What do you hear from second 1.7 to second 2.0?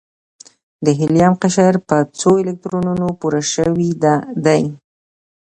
په